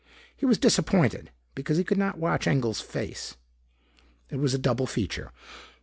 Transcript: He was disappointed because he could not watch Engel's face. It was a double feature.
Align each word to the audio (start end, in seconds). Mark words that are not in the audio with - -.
He 0.35 0.47
was 0.47 0.57
disappointed 0.57 1.29
because 1.53 1.77
he 1.77 1.83
could 1.83 1.99
not 1.99 2.17
watch 2.17 2.47
Engel's 2.47 2.81
face. 2.81 3.35
It 4.31 4.37
was 4.37 4.55
a 4.55 4.57
double 4.57 4.87
feature. 4.87 5.31